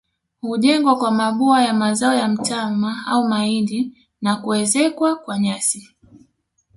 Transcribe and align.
Hujengwa 0.41 0.97
kwa 0.97 1.11
mabua 1.11 1.63
ya 1.63 1.73
mazao 1.73 2.13
ya 2.13 2.27
mtama 2.27 3.03
au 3.07 3.27
mahindi 3.27 4.07
na 4.21 4.35
kuezekwa 4.35 5.15
kwa 5.15 5.39
nyasi 5.39 5.89